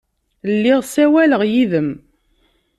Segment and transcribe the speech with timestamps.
[0.53, 1.89] Lliɣ ssawaleɣ yid-m.